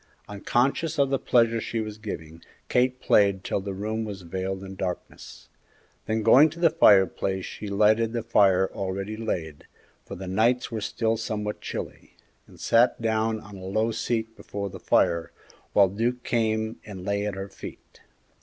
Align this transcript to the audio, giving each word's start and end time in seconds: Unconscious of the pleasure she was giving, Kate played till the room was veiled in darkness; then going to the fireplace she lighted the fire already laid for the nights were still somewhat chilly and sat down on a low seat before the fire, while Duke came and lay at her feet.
Unconscious 0.27 0.97
of 0.97 1.11
the 1.11 1.19
pleasure 1.19 1.61
she 1.61 1.79
was 1.79 1.99
giving, 1.99 2.41
Kate 2.69 2.99
played 2.99 3.43
till 3.43 3.59
the 3.61 3.71
room 3.71 4.03
was 4.03 4.23
veiled 4.23 4.63
in 4.63 4.73
darkness; 4.75 5.47
then 6.07 6.23
going 6.23 6.49
to 6.49 6.59
the 6.59 6.71
fireplace 6.71 7.45
she 7.45 7.67
lighted 7.67 8.11
the 8.11 8.23
fire 8.23 8.71
already 8.73 9.15
laid 9.15 9.67
for 10.03 10.15
the 10.15 10.25
nights 10.25 10.71
were 10.71 10.81
still 10.81 11.17
somewhat 11.17 11.61
chilly 11.61 12.15
and 12.47 12.59
sat 12.59 12.99
down 12.99 13.39
on 13.39 13.57
a 13.57 13.63
low 13.63 13.91
seat 13.91 14.35
before 14.35 14.71
the 14.71 14.79
fire, 14.79 15.31
while 15.73 15.87
Duke 15.87 16.23
came 16.23 16.77
and 16.83 17.05
lay 17.05 17.27
at 17.27 17.35
her 17.35 17.47
feet. 17.47 18.01